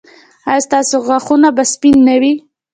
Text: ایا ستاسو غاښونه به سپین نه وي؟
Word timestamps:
ایا 0.49 0.61
ستاسو 0.67 0.95
غاښونه 1.07 1.49
به 1.55 1.63
سپین 1.73 1.97
نه 2.07 2.15
وي؟ 2.21 2.33